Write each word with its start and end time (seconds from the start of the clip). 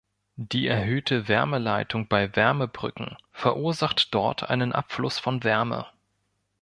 Die 0.35 0.65
erhöhte 0.65 1.27
Wärmeleitung 1.27 2.07
bei 2.07 2.35
Wärmebrücken 2.35 3.17
verursacht 3.31 4.15
dort 4.15 4.49
einen 4.49 4.71
Abfluss 4.73 5.19
von 5.19 5.43
Wärme. 5.43 5.85